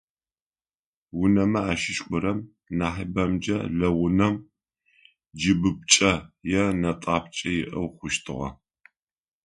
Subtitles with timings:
[1.21, 2.39] Унэмэ ащыщ горэм,
[2.77, 4.35] нахьыбэмкӏэ лэгъунэм,
[5.39, 6.13] кӏыбыпчъэ
[6.59, 8.49] е нэтӏапчъэ иӏэу хъущтыгъэ.